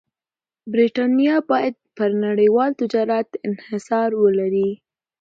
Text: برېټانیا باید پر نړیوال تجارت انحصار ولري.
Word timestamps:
برېټانیا 0.71 1.35
باید 1.51 1.75
پر 1.97 2.09
نړیوال 2.25 2.71
تجارت 2.81 3.27
انحصار 3.47 4.09
ولري. 4.23 4.69